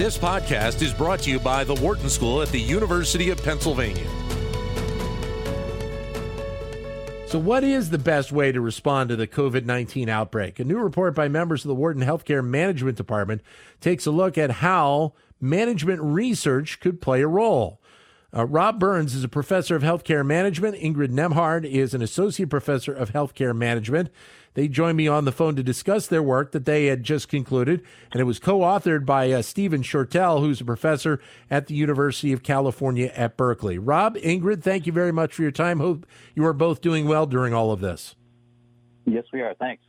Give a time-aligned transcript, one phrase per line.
[0.00, 4.08] This podcast is brought to you by the Wharton School at the University of Pennsylvania.
[7.26, 10.58] So, what is the best way to respond to the COVID 19 outbreak?
[10.58, 13.42] A new report by members of the Wharton Healthcare Management Department
[13.82, 17.78] takes a look at how management research could play a role.
[18.34, 20.76] Uh, Rob Burns is a professor of healthcare management.
[20.76, 24.08] Ingrid Nembhard is an associate professor of healthcare management.
[24.54, 27.82] They joined me on the phone to discuss their work that they had just concluded,
[28.10, 32.32] and it was co authored by uh, Stephen Shortell, who's a professor at the University
[32.32, 33.78] of California at Berkeley.
[33.78, 35.78] Rob, Ingrid, thank you very much for your time.
[35.78, 38.16] Hope you are both doing well during all of this.
[39.06, 39.54] Yes, we are.
[39.54, 39.82] Thanks.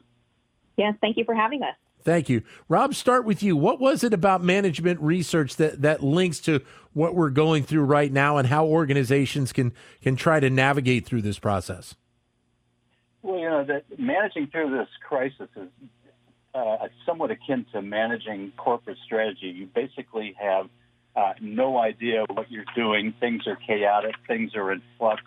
[0.78, 1.76] Yes, thank you for having us.
[2.04, 2.42] Thank you.
[2.68, 3.56] Rob, start with you.
[3.56, 6.62] What was it about management research that, that links to
[6.94, 11.22] what we're going through right now and how organizations can, can try to navigate through
[11.22, 11.96] this process?
[13.24, 15.70] Well, you know, that managing through this crisis is
[16.54, 19.48] uh, somewhat akin to managing corporate strategy.
[19.48, 20.68] You basically have
[21.16, 23.14] uh, no idea what you're doing.
[23.20, 24.16] Things are chaotic.
[24.28, 25.22] Things are in flux.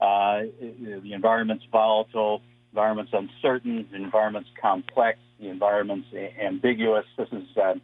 [0.00, 2.42] Uh, the environment's volatile.
[2.72, 3.88] Environment's uncertain.
[3.90, 5.18] The environment's complex.
[5.40, 6.08] The environment's
[6.40, 7.06] ambiguous.
[7.16, 7.74] This is uh,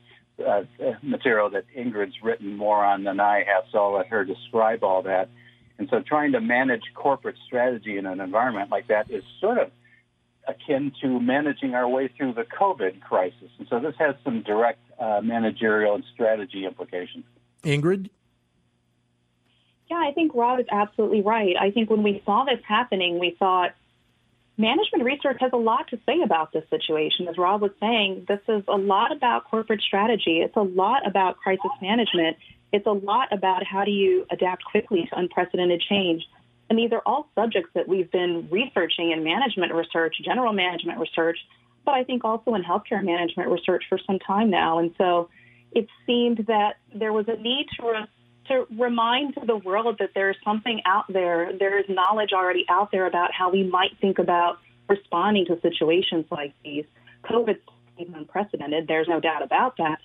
[0.44, 0.64] uh,
[1.02, 5.02] material that Ingrid's written more on than I have, so I'll let her describe all
[5.02, 5.28] that.
[5.80, 9.70] And so trying to manage corporate strategy in an environment like that is sort of
[10.46, 13.48] akin to managing our way through the COVID crisis.
[13.58, 17.24] And so this has some direct uh, managerial and strategy implications.
[17.62, 18.10] Ingrid?
[19.90, 21.56] Yeah, I think Rob is absolutely right.
[21.58, 23.74] I think when we saw this happening, we thought
[24.58, 27.26] management research has a lot to say about this situation.
[27.26, 30.42] As Rob was saying, this is a lot about corporate strategy.
[30.42, 32.36] It's a lot about crisis management.
[32.72, 36.22] It's a lot about how do you adapt quickly to unprecedented change.
[36.68, 41.38] And these are all subjects that we've been researching in management research, general management research,
[41.84, 44.78] but I think also in healthcare management research for some time now.
[44.78, 45.28] And so
[45.72, 48.08] it seemed that there was a need to, re-
[48.48, 53.06] to remind the world that there's something out there, there is knowledge already out there
[53.06, 54.58] about how we might think about
[54.88, 56.84] responding to situations like these.
[57.25, 57.58] COVID
[57.98, 59.98] is unprecedented, there's no doubt about that.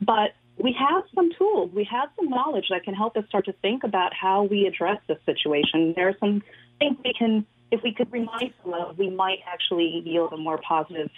[0.00, 0.32] But
[0.62, 3.84] we have some tools, we have some knowledge that can help us start to think
[3.84, 5.94] about how we address this situation.
[5.96, 6.42] There are some
[6.78, 10.58] things we can, if we could remind them of, we might actually yield a more
[10.58, 11.10] positive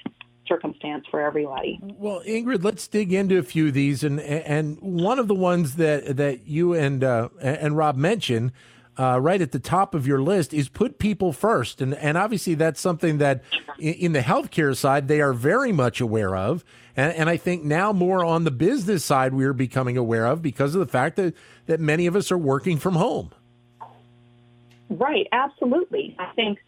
[0.47, 1.78] circumstance for everybody.
[1.82, 5.76] Well, Ingrid, let's dig into a few of these, and and one of the ones
[5.76, 8.53] that that you and uh, and Rob mentioned.
[8.98, 12.54] Uh, right at the top of your list is put people first, and and obviously
[12.54, 13.42] that's something that
[13.78, 16.62] in, in the healthcare side they are very much aware of,
[16.94, 20.42] and, and I think now more on the business side we are becoming aware of
[20.42, 21.34] because of the fact that,
[21.66, 23.30] that many of us are working from home.
[24.91, 26.14] Right, absolutely.
[26.19, 26.59] I think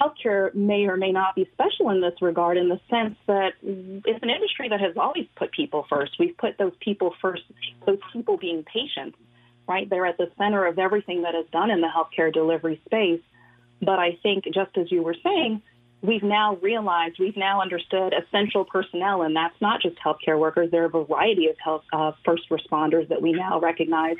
[0.00, 4.22] healthcare may or may not be special in this regard in the sense that it's
[4.22, 6.18] an industry that has always put people first.
[6.18, 7.42] We've put those people first,
[7.86, 9.16] those people being patients,
[9.70, 9.88] right?
[9.88, 13.20] They're at the center of everything that is done in the healthcare delivery space.
[13.80, 15.62] But I think, just as you were saying,
[16.02, 20.72] we've now realized, we've now understood essential personnel, and that's not just healthcare workers.
[20.72, 24.16] There are a variety of health uh, first responders that we now recognize.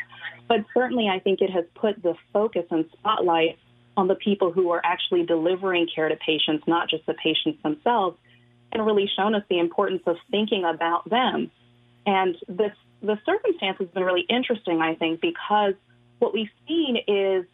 [0.46, 3.58] But certainly, I think it has put the focus and spotlight
[3.96, 8.16] on the people who are actually delivering care to patients, not just the patients themselves,
[8.70, 11.50] and really shown us the importance of thinking about them.
[12.06, 12.72] And this
[13.02, 15.74] the circumstance has been really interesting, I think, because
[16.18, 17.46] what we've seen is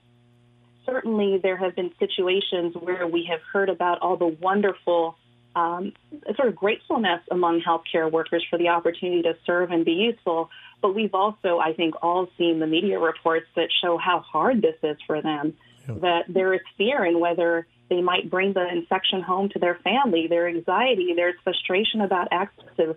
[0.84, 5.16] certainly there have been situations where we have heard about all the wonderful
[5.54, 5.92] um,
[6.36, 10.50] sort of gratefulness among healthcare workers for the opportunity to serve and be useful.
[10.82, 14.76] But we've also, I think, all seen the media reports that show how hard this
[14.82, 15.54] is for them.
[15.88, 15.94] Yeah.
[16.02, 20.26] That there is fear in whether they might bring the infection home to their family.
[20.26, 21.14] Their anxiety.
[21.14, 22.96] There's frustration about access to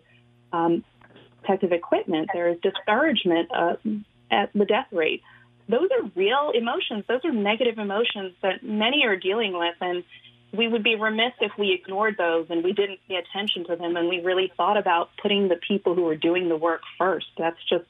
[0.51, 0.83] um,
[1.41, 2.29] protective equipment.
[2.33, 3.75] There is discouragement uh,
[4.31, 5.21] at the death rate
[5.69, 7.05] those are real emotions.
[7.07, 9.75] Those are negative emotions that many are dealing with.
[9.79, 10.03] And
[10.51, 13.95] we would be remiss if we ignored those and we didn't pay attention to them
[13.95, 17.27] and we really thought about putting the people who are doing the work first.
[17.37, 17.85] That's just,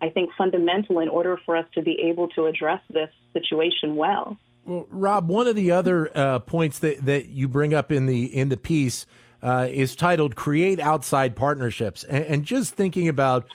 [0.00, 4.38] I think, fundamental in order for us to be able to address this situation well.
[4.64, 8.24] Well, Rob, one of the other uh, points that, that you bring up in the
[8.24, 9.04] in the piece
[9.44, 13.46] uh, is titled "Create Outside Partnerships," and, and just thinking about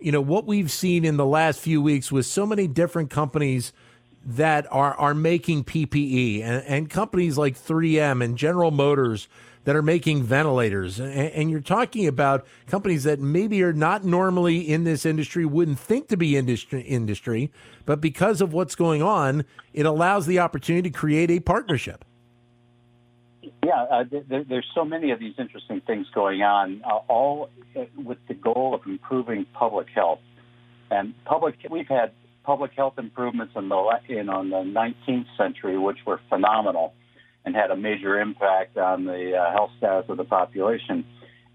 [0.00, 3.72] you know what we've seen in the last few weeks with so many different companies
[4.24, 9.28] that are are making PPE and, and companies like 3M and General Motors
[9.66, 11.00] that are making ventilators.
[11.00, 15.78] And, and, you're talking about companies that maybe are not normally in this industry wouldn't
[15.78, 17.52] think to be industry industry
[17.84, 22.04] but because of what's going on it allows the opportunity to create a partnership
[23.64, 27.50] Yeah, uh, there, there's so many of these interesting things going on, uh, all
[27.96, 30.20] with the goal of improving public health.
[30.90, 32.12] And public, we've had
[32.44, 36.94] public health improvements in the in on the 19th century, which were phenomenal
[37.44, 41.04] and had a major impact on the uh, health status of the population.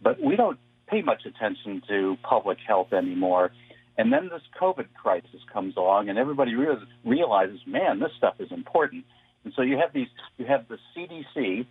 [0.02, 3.52] But we don't pay much attention to public health anymore.
[3.98, 8.52] And then this COVID crisis comes along, and everybody realizes, realizes, man, this stuff is
[8.52, 9.06] important.
[9.44, 10.08] And so you have these,
[10.38, 11.66] you have the CDC,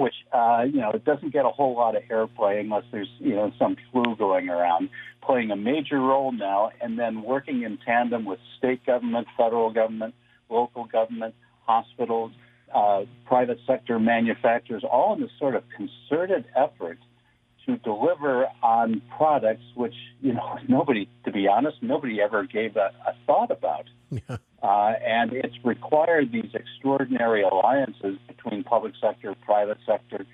[0.00, 3.34] which uh, you know it doesn't get a whole lot of airplay unless there's you
[3.34, 4.88] know some flu going around,
[5.22, 10.14] playing a major role now, and then working in tandem with state government, federal government,
[10.48, 11.34] local government,
[11.66, 12.32] hospitals,
[12.74, 16.98] uh, private sector manufacturers, all in this sort of concerted effort
[17.66, 22.90] to deliver on products which you know nobody, to be honest, nobody ever gave a,
[23.06, 23.84] a thought about.
[24.10, 24.38] Yeah.
[24.62, 30.26] Uh, and it's required these extraordinary alliances between public sector, private sector,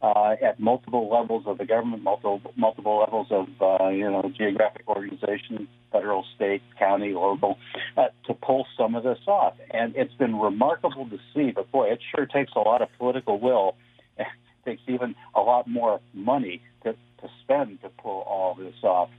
[0.00, 4.86] uh, at multiple levels of the government, multiple multiple levels of uh, you know geographic
[4.86, 7.58] organizations, federal, state, county, local,
[7.96, 9.54] uh, to pull some of this off.
[9.70, 11.52] And it's been remarkable to see.
[11.52, 13.76] But boy, it sure takes a lot of political will.
[14.66, 19.10] It takes even a lot more money to, to spend to pull all this off.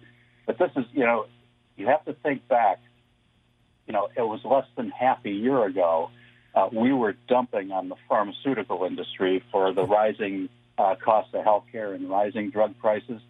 [0.47, 1.27] But this is, you know,
[1.77, 2.79] you have to think back
[3.87, 6.09] you know, it was less than half a year ago,
[6.53, 11.93] uh, we were dumping on the pharmaceutical industry for the rising uh, cost of healthcare
[11.93, 13.21] and rising drug prices.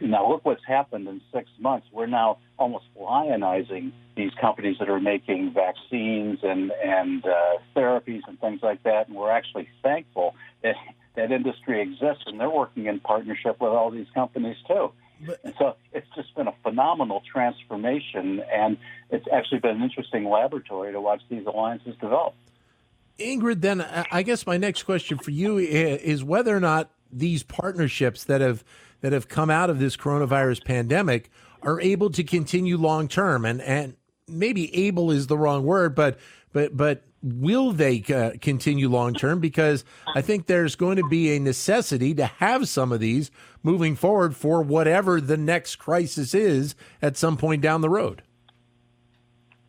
[0.00, 1.86] Now, look what's happened in six months.
[1.92, 8.38] We're now almost lionizing these companies that are making vaccines and and uh, therapies and
[8.40, 10.74] things like that, and we're actually thankful that
[11.14, 14.90] that industry exists, and they're working in partnership with all these companies too.
[15.26, 18.76] But, and so it's just been a phenomenal transformation, and
[19.10, 22.34] it's actually been an interesting laboratory to watch these alliances develop.
[23.18, 28.24] Ingrid, then I guess my next question for you is whether or not these partnerships
[28.24, 28.64] that have
[29.02, 31.30] that have come out of this coronavirus pandemic
[31.62, 33.96] are able to continue long term, and and
[34.26, 36.18] maybe able is the wrong word, but
[36.52, 39.40] but but will they uh, continue long term?
[39.40, 43.30] Because I think there's going to be a necessity to have some of these
[43.62, 48.22] moving forward for whatever the next crisis is at some point down the road.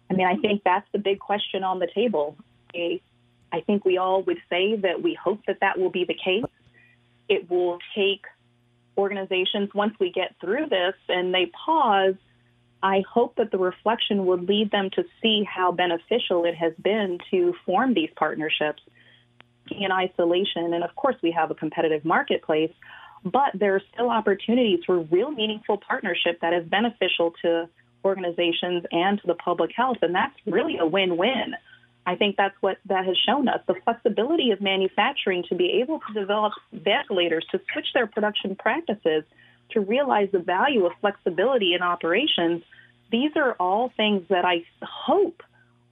[0.10, 2.38] I mean, I think that's the big question on the table.
[2.74, 6.44] I think we all would say that we hope that that will be the case.
[7.28, 8.26] It will take
[8.98, 12.16] organizations, once we get through this and they pause,
[12.84, 17.20] I hope that the reflection will lead them to see how beneficial it has been
[17.30, 18.82] to form these partnerships
[19.70, 20.74] in isolation.
[20.74, 22.72] And of course, we have a competitive marketplace,
[23.24, 27.70] but there are still opportunities for real meaningful partnership that is beneficial to
[28.04, 29.98] organizations and to the public health.
[30.02, 31.54] And that's really a win win.
[32.06, 36.00] I think that's what that has shown us the flexibility of manufacturing to be able
[36.08, 39.24] to develop ventilators, to switch their production practices
[39.72, 42.64] to realize the value of flexibility in operations,
[43.12, 45.44] these are all things that I hope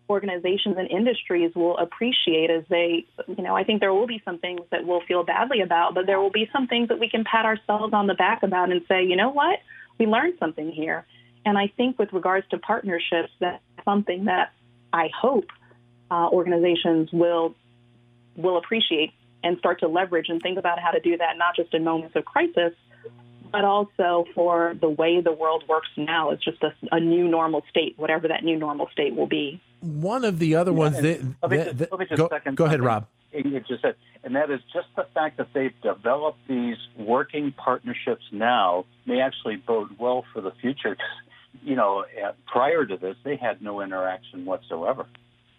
[0.09, 4.39] organizations and industries will appreciate as they, you know, I think there will be some
[4.39, 7.23] things that we'll feel badly about, but there will be some things that we can
[7.23, 9.59] pat ourselves on the back about and say, you know what,
[9.99, 11.05] we learned something here.
[11.45, 14.51] And I think with regards to partnerships, that's something that
[14.91, 15.45] I hope
[16.09, 17.55] uh, organizations will
[18.35, 19.11] will appreciate
[19.43, 22.15] and start to leverage and think about how to do that, not just in moments
[22.15, 22.73] of crisis,
[23.51, 26.31] but also for the way the world works now.
[26.31, 29.61] It's just a, a new normal state, whatever that new normal state will be.
[29.81, 32.29] One of the other yeah, ones that, let me just, that, let me just go,
[32.29, 33.07] second go ahead, Rob.
[33.31, 38.23] You just said, and that is just the fact that they've developed these working partnerships
[38.31, 40.97] now may actually bode well for the future.
[41.63, 42.05] You know,
[42.45, 45.07] prior to this, they had no interaction whatsoever,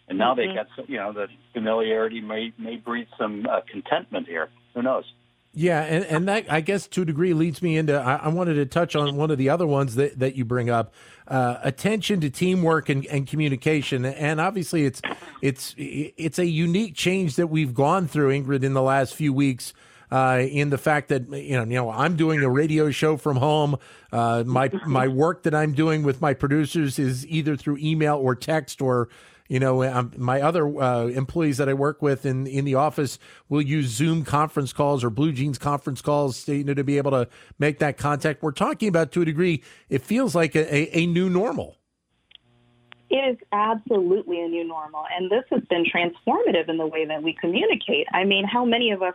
[0.09, 0.49] and now mm-hmm.
[0.49, 0.85] they got some.
[0.89, 4.49] You know, the familiarity may may breed some uh, contentment here.
[4.75, 5.05] Who knows?
[5.53, 8.55] Yeah, and, and that I guess to a degree leads me into I, I wanted
[8.55, 10.95] to touch on one of the other ones that, that you bring up,
[11.27, 15.03] uh, attention to teamwork and, and communication, and obviously it's
[15.43, 19.73] it's it's a unique change that we've gone through, Ingrid, in the last few weeks.
[20.13, 23.37] Uh, in the fact that you know, you know, I'm doing a radio show from
[23.37, 23.77] home.
[24.13, 28.35] Uh, my my work that I'm doing with my producers is either through email or
[28.35, 29.09] text or
[29.51, 33.19] you know, um, my other uh, employees that I work with in in the office
[33.49, 37.11] will use Zoom conference calls or Blue Jeans conference calls, you know, to be able
[37.11, 37.29] to
[37.59, 38.45] make that contact.
[38.45, 39.65] We're talking about to a degree.
[39.89, 41.77] It feels like a, a, a new normal.
[43.11, 47.25] It is absolutely a new normal, and this has been transformative in the way that
[47.25, 48.07] we communicate.
[48.13, 49.15] I mean, how many of us,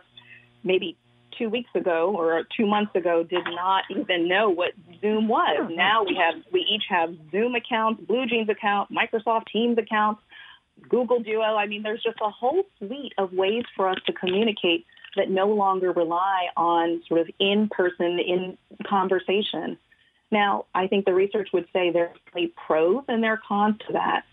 [0.62, 0.98] maybe
[1.38, 5.70] two weeks ago or two months ago did not even know what Zoom was.
[5.74, 10.20] Now we have we each have Zoom accounts, Blue Jeans account, Microsoft Teams accounts,
[10.88, 11.56] Google Duo.
[11.56, 15.48] I mean, there's just a whole suite of ways for us to communicate that no
[15.48, 19.78] longer rely on sort of in-person, in conversation.
[20.30, 22.16] Now, I think the research would say there's
[22.66, 24.24] pros and there are cons to that.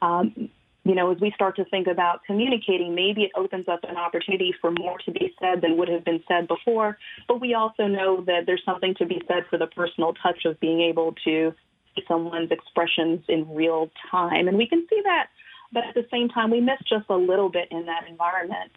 [0.00, 0.50] Um,
[0.84, 4.54] you know, as we start to think about communicating, maybe it opens up an opportunity
[4.60, 6.96] for more to be said than would have been said before.
[7.28, 10.58] But we also know that there's something to be said for the personal touch of
[10.58, 11.52] being able to
[11.94, 14.48] see someone's expressions in real time.
[14.48, 15.26] And we can see that,
[15.72, 18.72] but at the same time, we miss just a little bit in that environment.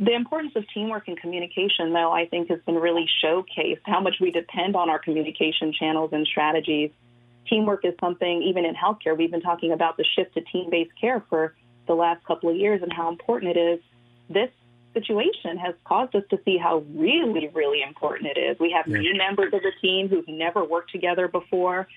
[0.00, 4.16] The importance of teamwork and communication, though, I think has been really showcased how much
[4.20, 6.90] we depend on our communication channels and strategies
[7.48, 10.90] teamwork is something, even in healthcare, we've been talking about the shift to team based
[11.00, 11.54] care for
[11.86, 13.80] the last couple of years and how important it is.
[14.28, 14.50] This
[14.94, 18.58] situation has caused us to see how really, really important it is.
[18.58, 21.88] We have new members of the team who've never worked together before.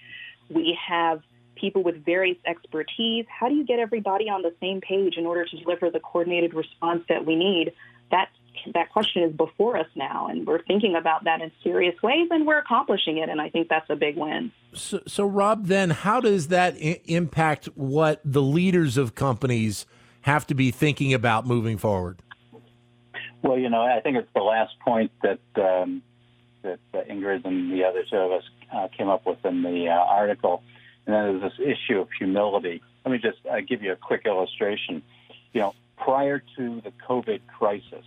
[0.49, 1.21] We have
[1.55, 3.25] people with various expertise.
[3.29, 6.53] How do you get everybody on the same page in order to deliver the coordinated
[6.53, 7.73] response that we need?
[8.09, 8.31] That's
[8.73, 12.45] that question is before us now, and we're thinking about that in serious ways, and
[12.45, 13.29] we're accomplishing it.
[13.29, 14.51] And I think that's a big win.
[14.73, 19.85] So, so Rob, then how does that I- impact what the leaders of companies
[20.21, 22.21] have to be thinking about moving forward?
[23.41, 26.03] Well, you know, I think it's the last point that um,
[26.61, 29.87] that uh, Ingrid and the other two of us uh, came up with in the
[29.87, 30.63] uh, article,
[31.05, 32.81] and then there's this issue of humility.
[33.05, 35.01] Let me just uh, give you a quick illustration.
[35.53, 38.05] You know, prior to the COVID crisis,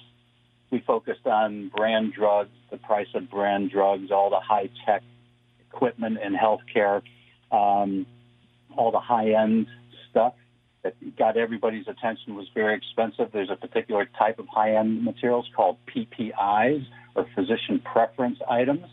[0.71, 5.03] we focused on brand drugs, the price of brand drugs, all the high tech
[5.71, 7.03] equipment in healthcare,
[7.51, 8.07] um,
[8.77, 9.67] all the high end
[10.11, 10.35] stuff
[10.83, 13.31] that got everybody's attention was very expensive.
[13.33, 16.85] There's a particular type of high end materials called PPIs
[17.15, 18.87] or physician preference items.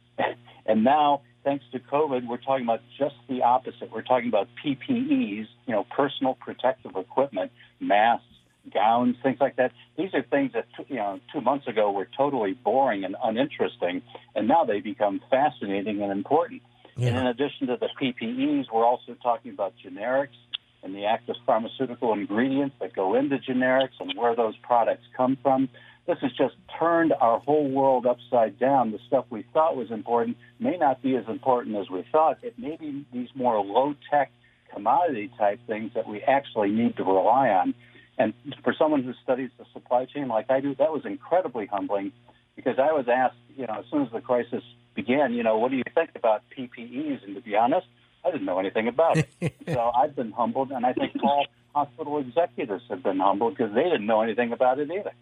[0.66, 3.92] and now, thanks to COVID, we're talking about just the opposite.
[3.92, 8.24] We're talking about PPEs, you know, personal protective equipment, masks,
[8.72, 9.72] gowns, things like that.
[9.96, 14.02] These are things that you know two months ago were totally boring and uninteresting,
[14.34, 16.62] and now they become fascinating and important.
[16.96, 17.08] Yeah.
[17.08, 20.36] And in addition to the PPEs, we're also talking about generics
[20.82, 25.68] and the active pharmaceutical ingredients that go into generics and where those products come from.
[26.06, 28.92] This has just turned our whole world upside down.
[28.92, 32.38] The stuff we thought was important may not be as important as we thought.
[32.42, 34.30] It may be these more low tech
[34.72, 37.74] commodity type things that we actually need to rely on.
[38.18, 42.12] And for someone who studies the supply chain like I do, that was incredibly humbling
[42.54, 44.62] because I was asked, you know, as soon as the crisis
[44.94, 47.24] began, you know, what do you think about PPEs?
[47.24, 47.86] And to be honest,
[48.24, 49.28] I didn't know anything about it.
[49.68, 53.82] so I've been humbled, and I think all hospital executives have been humbled because they
[53.82, 55.12] didn't know anything about it either.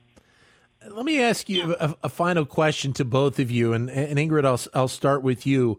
[0.89, 4.45] Let me ask you a, a, final question to both of you, and, and Ingrid,
[4.45, 5.79] I'll, I'll start with you.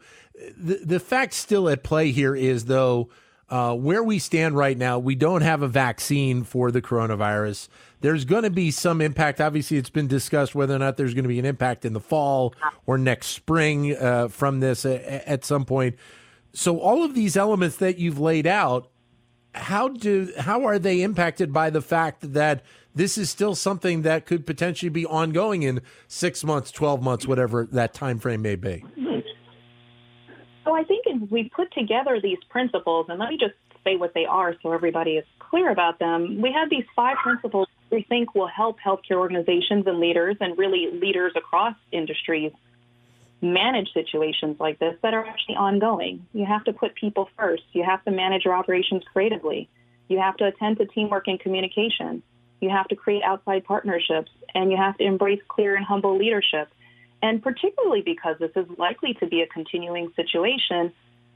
[0.58, 3.10] The, the fact still at play here is, though,
[3.50, 7.68] uh, where we stand right now, we don't have a vaccine for the coronavirus.
[8.02, 9.40] There's going to be some impact.
[9.40, 12.00] Obviously, it's been discussed whether or not there's going to be an impact in the
[12.00, 12.56] fall
[12.86, 15.98] or next spring uh, from this at some point.
[16.54, 18.90] So, all of these elements that you've laid out,
[19.54, 22.64] how do how are they impacted by the fact that
[22.96, 27.68] this is still something that could potentially be ongoing in six months, twelve months, whatever
[27.72, 28.84] that time frame may be?
[30.64, 34.14] So I think if we put together these principles, and let me just say what
[34.14, 36.42] they are so everybody is clear about them.
[36.42, 40.90] We have these five principles we think will help healthcare organizations and leaders, and really
[40.92, 42.52] leaders across industries,
[43.42, 46.26] manage situations like this that are actually ongoing.
[46.34, 47.64] You have to put people first.
[47.74, 49.70] You have to manage your operations creatively.
[50.08, 52.24] You have to attend to teamwork and communication.
[52.64, 56.70] You have to create outside partnerships, and you have to embrace clear and humble leadership.
[57.22, 60.94] And particularly because this is likely to be a continuing situation,